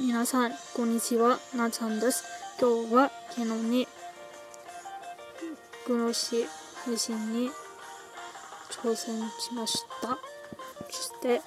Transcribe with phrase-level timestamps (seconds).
[0.00, 1.38] 皆さん、こんにちは。
[1.54, 2.24] なちゃんです。
[2.60, 3.88] 今日は昨日に、
[5.86, 6.46] グロシ
[6.84, 7.48] 配信に
[8.70, 10.18] 挑戦しました。
[10.90, 11.40] そして、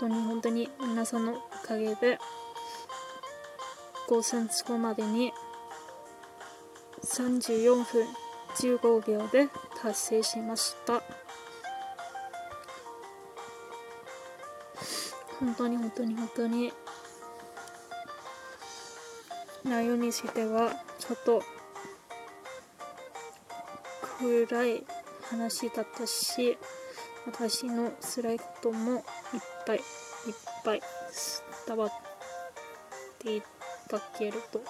[0.00, 2.18] 本当に本当に皆さんのおかげで、
[4.08, 5.30] 5000ツコまでに
[7.04, 8.06] 34分
[8.56, 9.48] 15秒で
[9.82, 11.02] 達成しました。
[15.38, 16.72] 本当に本当に本当に
[19.66, 21.42] 内容にしてはちょっと
[24.18, 24.84] 暗い
[25.22, 26.56] 話だったし
[27.26, 29.02] 私の辛いこともいっ
[29.66, 29.82] ぱいいっ
[30.64, 30.82] ぱい
[31.66, 31.90] 伝わっ
[33.18, 33.42] てい
[33.88, 34.62] たけれど。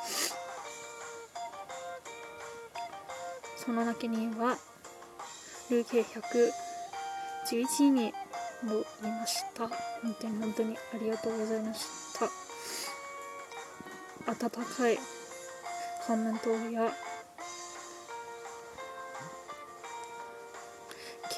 [3.66, 4.56] その中には
[5.68, 9.66] 累計111人もいました。
[9.66, 12.05] 本当に本当にありがとうございました。
[14.26, 14.98] 温かい。
[16.06, 16.92] コメントや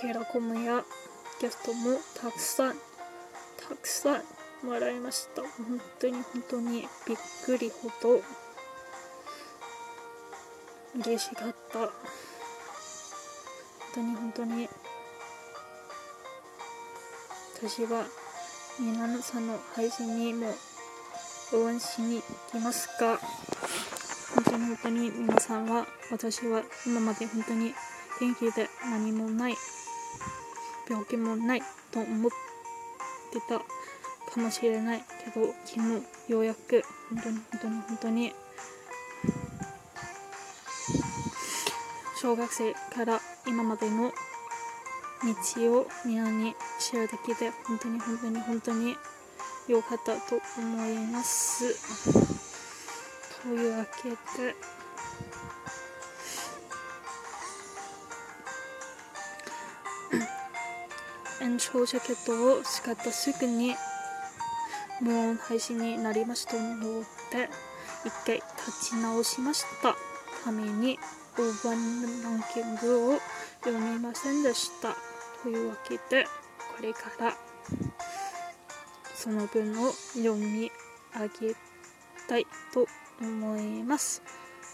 [0.00, 0.84] ケラコムや
[1.40, 2.74] ゲストもたくさん。
[3.68, 4.22] たくさん
[4.66, 5.42] もらいました。
[5.42, 6.88] 本当に本当に。
[7.06, 8.22] びっくりほど。
[11.04, 11.78] 嬉しかった。
[11.78, 11.90] 本
[13.94, 14.68] 当に本当に。
[17.60, 18.06] 私は
[18.78, 20.54] 皆さんの配信にも
[21.52, 23.18] 応援しに行きますが
[24.34, 27.72] 本当に本当に皆さんは私は今まで本当に
[28.20, 29.54] 元気で何もない
[30.88, 32.30] 病気もないと思っ
[33.32, 35.80] てたかもしれないけど昨
[36.26, 38.32] 日ようやく本当に本当に本当に
[42.20, 44.12] 小学生から今までの
[45.54, 48.96] 道を皆にシェアで本当に本当に本当に
[49.68, 51.74] 良かったと思います。
[53.42, 54.16] というわけで。
[61.44, 63.76] 延長ジャケットを使ったすぐに
[65.00, 66.80] 無音配信になりましたの
[67.30, 67.48] で
[68.04, 69.94] 一回立ち直しました。
[70.44, 70.98] ために
[71.36, 73.18] 大盤ランキングを
[73.60, 74.96] 読みませんでした。
[75.42, 77.36] というわけでこれから
[79.20, 80.70] その分を読み
[81.12, 81.56] 上げ
[82.28, 82.86] たいと
[83.20, 84.22] 思います。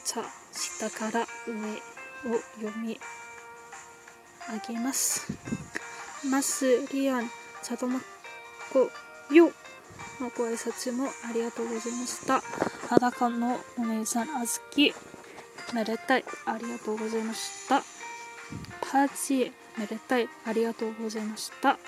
[0.04, 3.00] じゃあ下から上を読み
[4.68, 5.32] 上げます。
[6.30, 7.30] マスリアン
[7.62, 8.00] チャドマ
[8.70, 8.90] コ
[9.32, 9.46] ヨ
[10.20, 12.42] のご挨拶もありがとうございました。
[12.90, 14.92] 裸のお姉さんあずき
[15.72, 16.24] めでたい。
[16.44, 17.82] ありがとうございました。
[18.82, 20.28] パーチめでたい。
[20.44, 21.78] ありがとうございました。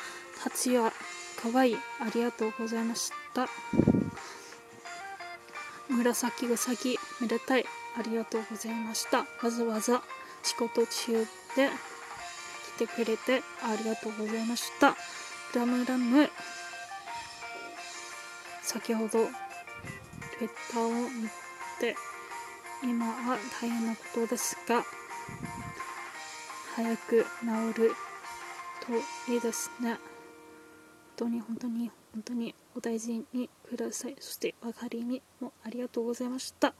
[0.43, 0.91] 達也
[1.43, 1.73] かわい。
[1.73, 3.49] いありがとうございました。
[5.89, 7.65] 紫うさぎめでたい。
[7.99, 9.19] ありがとうございました。
[9.19, 10.03] わざわざ
[10.43, 11.13] 仕事中
[11.57, 11.71] で
[12.77, 14.97] 来てくれてありがとうございました。
[15.55, 16.29] ラムラム。
[18.63, 19.29] 先ほど
[20.39, 21.29] Twitter を見
[21.81, 21.97] て
[22.83, 24.85] 今は大変なことですが
[26.75, 27.25] 早く
[27.75, 27.93] 治る
[29.27, 29.97] といいですね。
[31.16, 34.16] 当に本当に本当にお大事にください。
[34.21, 36.75] そして別れにもありがとうございました。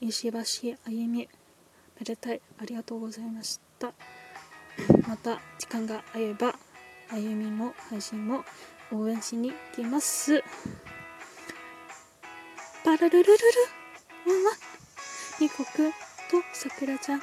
[0.00, 0.38] 石橋
[0.86, 1.28] あゆみ
[1.98, 3.92] めでたいありがとうございました。
[5.08, 6.54] また時間が合えば
[7.10, 8.44] あゆみも配信も
[8.92, 10.42] 応援しに行きます。
[12.84, 13.34] パラルルルル
[14.26, 14.54] ワンワン。
[15.40, 15.90] ニコく
[16.30, 17.22] とさくらちゃんを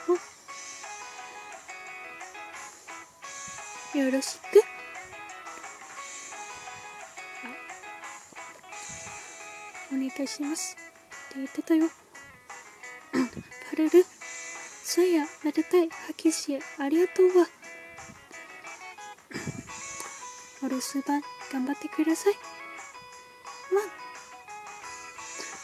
[3.98, 4.75] よろしく。
[10.10, 10.76] 願いします。
[10.76, 11.88] って言ってたよ
[13.12, 14.06] パルル
[14.84, 17.48] そうやめでたい拍手ありがとうわ。
[20.64, 21.22] お留守番
[21.52, 22.34] 頑張ってください。
[23.74, 23.86] ワン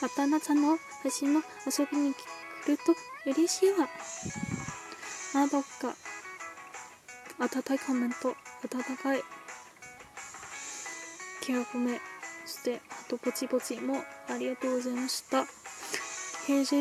[0.01, 2.17] またなさんの配信も遊びに来
[2.67, 2.95] ると
[3.25, 3.87] 嬉しいわ。
[5.35, 5.95] あどっか
[7.39, 9.23] 温かいコメント温かい。
[11.41, 11.99] ケアコメ
[12.45, 15.45] そしてあとぼちぼちもありがとうございました。
[16.47, 16.75] 平日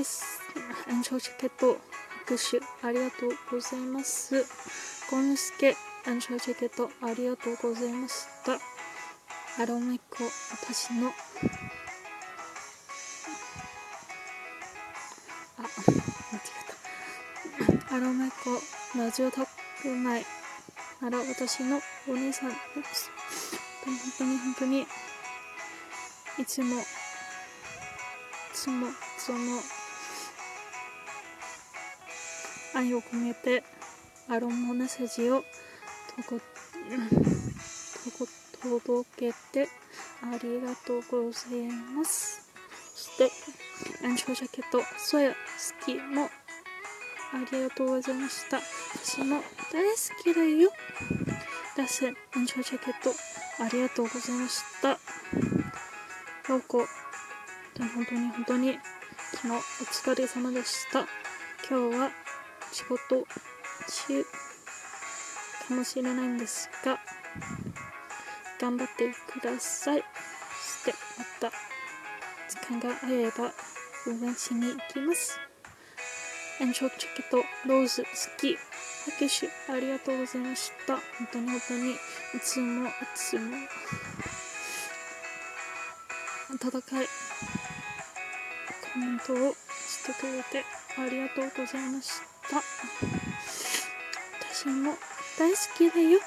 [0.89, 1.79] 延長チケット
[2.27, 4.47] 拍手ありがとうございます。
[5.11, 5.77] ゴンスケ
[6.07, 8.53] 延長チケットありがとうございました。
[9.63, 11.09] アロメコ私の。
[15.59, 15.67] あ間
[16.39, 16.43] 違
[17.81, 17.97] えた。
[17.97, 19.47] アロメコラジオ特
[19.85, 20.25] 内
[21.01, 22.55] なら私のお姉さんで
[23.85, 24.87] 本当に本当に。
[26.39, 26.77] いつも
[28.61, 29.39] いつもその
[32.75, 33.65] 愛を込めて
[34.29, 35.43] アロマメッセージを
[36.15, 36.39] とこ
[38.63, 39.67] 届けて
[40.23, 42.51] ありがとうございます。
[42.95, 43.31] そして
[44.05, 45.37] 延長ジャケットそや好
[45.87, 46.31] きもあ
[47.51, 48.61] りがとうございました。
[49.03, 49.37] 私も
[49.73, 50.71] 大好きだよ。
[51.79, 52.15] ラス延
[52.47, 53.11] 長ジャケット
[53.65, 54.99] ありがとうございました。
[56.53, 56.87] ロコ
[57.79, 58.79] 本当に本当に
[59.33, 61.07] 昨日お疲れ様でした。
[61.69, 62.11] 今日は
[62.73, 63.27] 仕事
[64.07, 64.25] 中
[65.69, 66.99] かもしれないんですが
[68.61, 70.05] 頑張ってください。
[70.83, 71.53] そしてまた
[72.49, 73.53] 時間があれば
[74.07, 75.39] 応援しに行きます。
[76.61, 78.09] 延長チョケとローズ好
[78.39, 78.59] き。
[79.07, 80.97] 拍手ありがとうございました。
[80.97, 81.03] 本
[81.33, 81.97] 当に本当にい
[82.43, 83.57] つもいつも
[86.51, 87.07] 温かい。
[88.93, 90.65] コメントをしてくれて
[90.99, 92.21] ありがとうございまし
[92.51, 92.61] た。
[94.53, 94.95] 私も
[95.39, 96.19] 大好きだよ。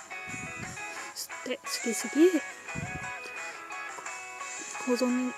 [1.13, 2.41] そして好きすぎ。
[4.85, 5.33] 小園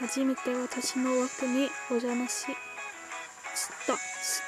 [0.00, 2.46] 初めて私の枠にお邪魔し
[3.54, 3.98] した好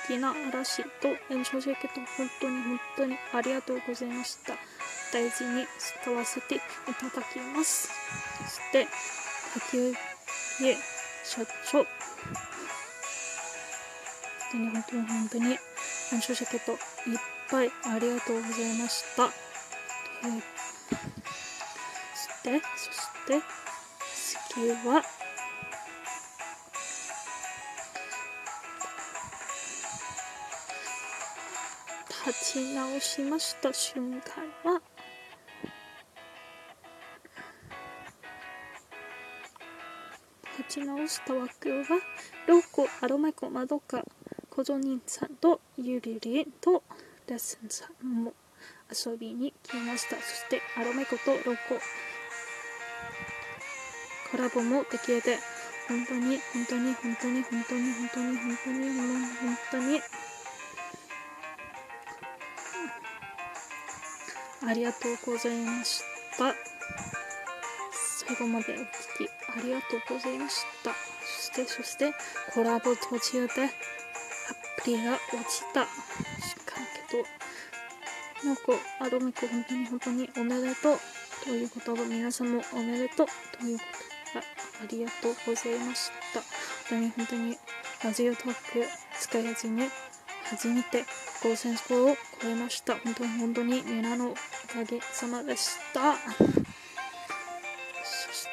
[0.08, 4.54] きな嵐と炎症ジャケット本当に本当にありがとうございました。
[5.12, 6.64] 大事に使わせていた
[7.14, 7.88] だきます。
[8.44, 8.88] そして
[9.52, 9.92] 竹
[10.64, 10.74] 家
[11.22, 11.86] 社長。
[14.52, 15.58] 本当に本当に本当に
[16.10, 16.78] 炎症ジャケットいっ
[17.50, 19.28] ぱいありがとうございました。
[19.28, 19.32] そ
[22.18, 23.42] してそして
[24.48, 25.02] 次は
[32.26, 34.20] 立ち直しました瞬
[34.64, 34.80] 間は
[40.72, 41.84] ち直した枠は
[42.46, 44.02] ロコ、アロマコ、マドカ、
[44.48, 46.82] コゾニンさんとユリリンと
[47.28, 48.32] レッスンさんも
[48.90, 50.16] 遊びに来ました。
[50.16, 51.74] そしてアロマコとロコ
[54.30, 55.38] コラボもできて
[55.88, 60.00] 本当に本当に本当に本当に本当に本当に本当に。
[64.64, 66.02] ありがとうございまし
[66.38, 66.54] た。
[68.26, 68.82] 最後までお聞
[69.26, 70.92] きありがとうございました。
[70.92, 72.12] そしてそして
[72.54, 73.68] コラボ途中でア
[74.82, 75.84] プリが落ちた。
[75.84, 76.76] しか
[77.10, 77.24] けど
[78.46, 78.62] なんか
[79.00, 80.98] アロミコ本当に本当におめでとう
[81.44, 83.26] ということが皆さんもおめでとう
[83.58, 83.84] というこ
[84.32, 86.40] とがありがとうございました。
[86.40, 86.46] 本
[86.88, 87.58] 当に本当に
[88.04, 88.54] ラジオトーク
[89.20, 89.88] 使い始め
[90.44, 91.04] 初めて
[91.42, 92.96] 5000スコアを超えました。
[92.96, 96.61] 本当に本当に皆のおかげさまでした。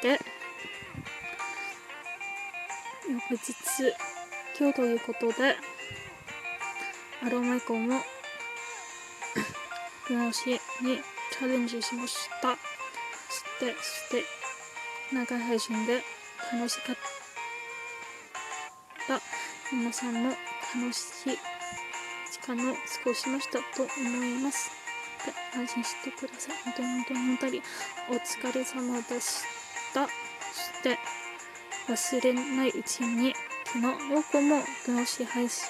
[0.00, 0.18] て
[3.06, 3.52] 翌日
[4.58, 5.56] 今日ということで
[7.22, 8.00] アロマイコンも
[10.08, 11.02] 直しに
[11.32, 12.56] チャレンジしました。
[13.28, 14.24] そしてそして
[15.12, 16.02] 長い配信で
[16.50, 16.96] 楽しかっ
[19.06, 19.20] た。
[19.72, 20.36] 皆さんも楽
[20.92, 21.38] しい
[22.32, 23.90] 時間を過ごしましたと思
[24.24, 24.72] います。
[25.26, 26.56] で安心してください。
[26.64, 27.62] 本当に本当に本当に
[28.08, 29.59] お疲れ様でした。
[29.94, 30.06] た。
[30.06, 30.12] そ
[30.54, 30.98] して
[31.88, 35.68] 忘れないうちに昨日僕もグノシ配信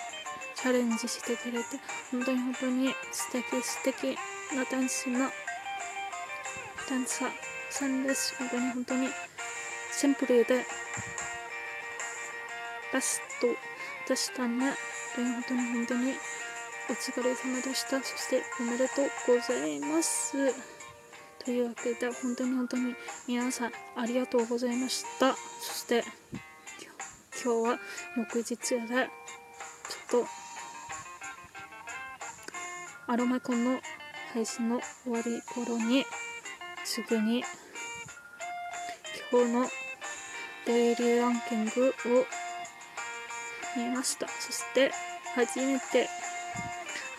[0.54, 1.64] チャレンジしてくれて
[2.10, 4.16] 本当に本当に素敵素敵
[4.54, 5.18] なダンスの
[6.88, 7.28] ダンサー
[7.70, 8.34] さんです。
[8.38, 9.08] 本当に本当に
[9.92, 10.64] シンプルで
[12.92, 13.46] ラスト
[14.08, 14.74] でしたね
[15.14, 16.14] 本当に本当に
[16.88, 18.02] お疲れ様でした。
[18.02, 20.79] そしておめでとうございます。
[21.44, 22.94] というわけで本当に本当に
[23.26, 25.34] 皆さんありがとうございました。
[25.34, 26.04] そして
[27.42, 27.78] 今日は
[28.16, 28.86] 翌日でちょっ
[30.10, 30.26] と
[33.06, 33.80] アロマコンの
[34.34, 36.04] 配信の終わり頃に
[36.84, 37.42] すぐに
[39.32, 39.66] 今日の
[40.66, 42.26] デイリーランキングを
[43.76, 44.28] 見ました。
[44.28, 44.92] そして
[45.34, 46.08] 初めて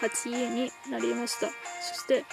[0.02, 1.48] 8位になりました。
[1.48, 1.54] そ
[1.96, 2.24] して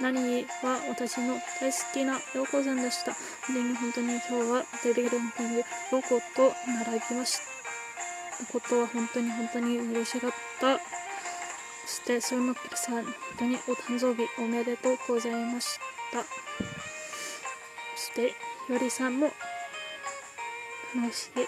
[0.00, 3.12] 何は私の大好きなヨコさんでした。
[3.46, 5.64] 本当に本当に今日はデリーランキングヨ
[6.02, 8.52] コと並びました。
[8.52, 10.30] ことは本当に本当に嬉しかっ
[10.60, 10.78] た。
[11.86, 15.78] そしてソルマッキさん本当にお誕生日おめでとうございまし
[16.12, 16.22] た。
[16.22, 16.26] そ
[17.96, 18.34] して
[18.72, 19.30] よりさんも
[20.96, 21.44] 楽しいチャ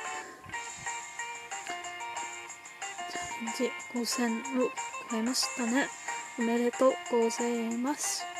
[3.45, 4.71] レンジ5000を
[5.11, 5.89] 超えましたね。
[6.39, 8.34] おめでとうございます。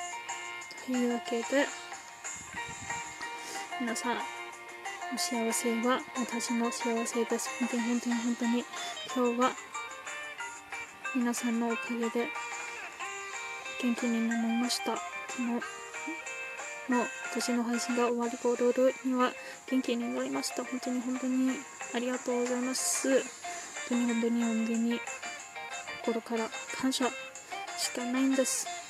[0.87, 1.45] というわけで
[3.81, 4.17] 皆さん
[5.15, 7.49] お幸せは私の幸せです。
[7.59, 8.65] 本当に本当に本当に
[9.17, 9.53] 今日は
[11.17, 12.29] 皆さんのおかげで
[13.83, 14.97] 元気になりました。
[15.29, 15.45] 昨日
[16.93, 18.71] の私の配信が終わる頃
[19.07, 19.33] には
[19.71, 20.65] 元気になりました。
[20.65, 21.51] 本当に本当に
[21.95, 23.09] ありがとうございます。
[23.89, 25.01] 本当に本当に本当に
[26.05, 27.07] 心から感謝
[27.79, 28.84] しかないんです。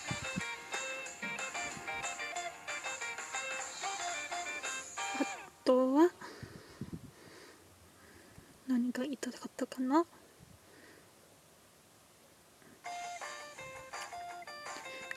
[8.94, 10.06] が言いたかったかな？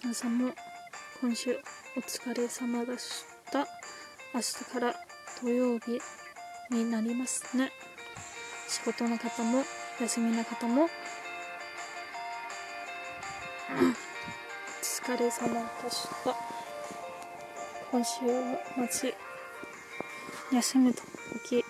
[0.01, 0.51] 皆さんも
[1.22, 1.60] 今週
[1.96, 3.67] お疲れ様でした。
[4.34, 4.96] 明日から
[5.41, 6.01] 土曜日
[6.72, 7.72] になりますね。
[8.67, 9.63] 仕事の方も
[10.01, 10.86] 休みの方も。
[10.89, 10.89] お
[14.81, 16.36] 疲れ様でした。
[17.91, 18.57] 今週は
[18.89, 19.15] 末
[20.51, 21.63] 休む時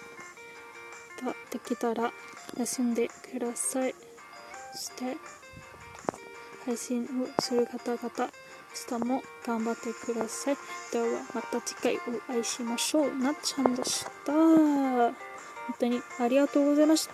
[1.18, 2.12] たできたら
[2.58, 3.96] 休んでください。
[4.74, 5.18] そして
[6.66, 7.08] 配信を
[7.42, 8.32] する方々
[8.92, 10.58] 明日も頑張ってください。
[10.92, 12.00] ではまた次回お
[12.32, 13.16] 会いしましょう。
[13.18, 14.34] なっちゃんでした。
[14.34, 15.16] 本
[15.80, 17.06] 当にありがとうございました。